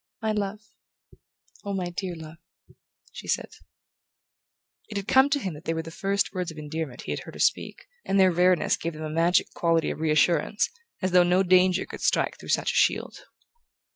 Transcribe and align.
"My 0.19 0.31
love 0.31 0.61
oh, 1.63 1.73
my 1.73 1.91
dear 1.91 2.15
love!" 2.15 2.37
she 3.11 3.27
said. 3.27 3.49
It 4.87 5.07
came 5.07 5.29
to 5.29 5.37
him 5.37 5.53
that 5.53 5.65
they 5.65 5.75
were 5.75 5.83
the 5.83 5.91
first 5.91 6.33
words 6.33 6.49
of 6.49 6.57
endearment 6.57 7.03
he 7.03 7.11
had 7.11 7.19
heard 7.19 7.35
her 7.35 7.39
speak, 7.39 7.85
and 8.03 8.19
their 8.19 8.31
rareness 8.31 8.77
gave 8.77 8.93
them 8.93 9.03
a 9.03 9.11
magic 9.11 9.51
quality 9.53 9.91
of 9.91 9.99
reassurance, 9.99 10.71
as 11.03 11.11
though 11.11 11.21
no 11.21 11.43
danger 11.43 11.85
could 11.85 12.01
strike 12.01 12.39
through 12.39 12.49
such 12.49 12.71
a 12.71 12.75
shield. 12.75 13.25